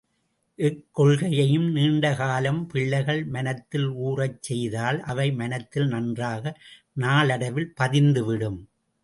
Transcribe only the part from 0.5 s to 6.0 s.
எக்கொள்கையையும் நீண்ட காலம் பிள்ளைகள் மனத்தில் ஊறச் செய்தால் அவை மனத்தில்